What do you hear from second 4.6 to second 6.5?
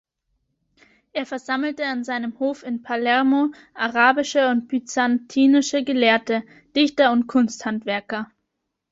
byzantinische Gelehrte,